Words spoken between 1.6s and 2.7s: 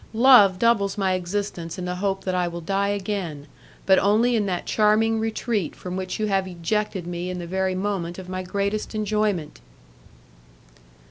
in the hope that I will